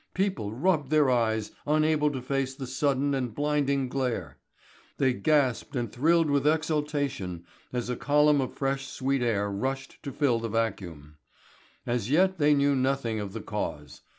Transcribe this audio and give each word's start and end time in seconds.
People 0.15 0.51
rubbed 0.51 0.89
their 0.89 1.11
eyes, 1.11 1.51
unable 1.67 2.09
to 2.09 2.23
face 2.23 2.55
the 2.55 2.65
sudden 2.65 3.13
and 3.13 3.35
blinding 3.35 3.87
glare. 3.87 4.39
They 4.97 5.13
gasped 5.13 5.75
and 5.75 5.91
thrilled 5.91 6.27
with 6.27 6.47
exultation 6.47 7.45
as 7.71 7.87
a 7.87 7.95
column 7.95 8.41
of 8.41 8.51
fresh 8.57 8.87
sweet 8.87 9.21
air 9.21 9.47
rushed 9.51 10.01
to 10.01 10.11
fill 10.11 10.39
the 10.39 10.49
vacuum. 10.49 11.17
As 11.85 12.09
yet 12.09 12.39
they 12.39 12.55
knew 12.55 12.75
nothing 12.75 13.19
of 13.19 13.33
the 13.33 13.41
cause. 13.41 14.01